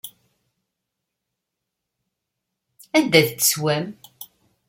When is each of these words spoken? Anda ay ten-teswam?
Anda 2.97 3.17
ay 3.19 3.25
ten-teswam? 3.27 3.85